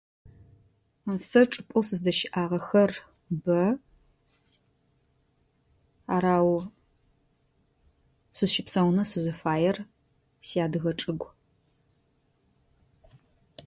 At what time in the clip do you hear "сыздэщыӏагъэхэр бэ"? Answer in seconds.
1.87-3.61